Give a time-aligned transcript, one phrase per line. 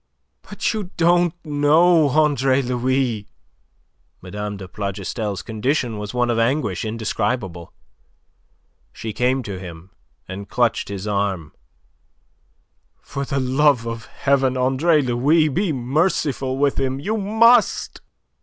[0.41, 3.27] "But you don't know, Andre Louis!"
[4.23, 4.57] Mme.
[4.57, 7.71] de Plougastel's condition was one of anguish indescribable.
[8.91, 9.91] She came to him
[10.27, 11.53] and clutched his arm.
[12.99, 16.99] "For the love of Heaven, Andre Louis, be merciful with him!
[16.99, 18.01] You must!"